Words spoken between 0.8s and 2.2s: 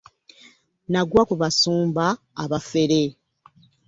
Nagwa ku basumba